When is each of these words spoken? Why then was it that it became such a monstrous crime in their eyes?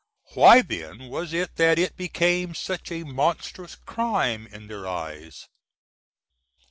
Why 0.33 0.63
then 0.63 1.09
was 1.09 1.31
it 1.31 1.57
that 1.57 1.77
it 1.77 1.95
became 1.95 2.55
such 2.55 2.91
a 2.91 3.03
monstrous 3.03 3.75
crime 3.75 4.47
in 4.47 4.65
their 4.65 4.87
eyes? 4.87 5.45